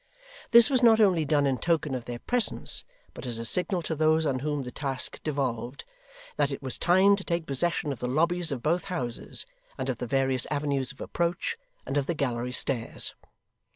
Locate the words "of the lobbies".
7.91-8.51